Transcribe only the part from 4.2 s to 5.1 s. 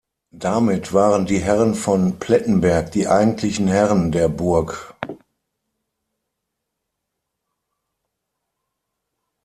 Burg.